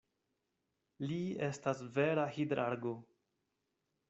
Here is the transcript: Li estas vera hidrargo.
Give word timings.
Li 1.11 1.17
estas 1.49 1.83
vera 1.99 2.25
hidrargo. 2.39 2.97